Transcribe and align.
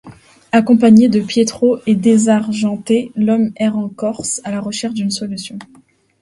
Accompagné 0.51 1.09
de 1.09 1.19
Pietro 1.21 1.77
et 1.85 1.93
désargenté, 1.93 3.11
l'homme 3.15 3.51
erre 3.55 3.77
en 3.77 3.87
Corse 3.87 4.41
à 4.43 4.49
la 4.49 4.59
recherche 4.59 4.95
d'une 4.95 5.11
solution. 5.11 5.59